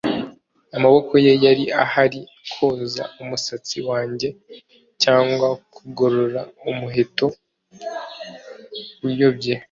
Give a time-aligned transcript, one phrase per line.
[0.75, 4.27] amaboko ye yari ahari kwoza umusatsi wanjye,
[5.03, 7.25] cyangwa kugorora umuheto
[9.07, 9.53] uyobye